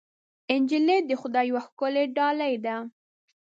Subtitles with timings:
[0.61, 2.75] نجلۍ د خدای یوه ښکلی ډالۍ ده.